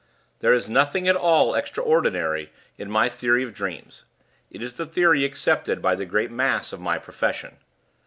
[0.39, 4.03] There is nothing at all extraordinary in my theory of dreams:
[4.49, 7.57] it is the theory accepted by the great mass of my profession.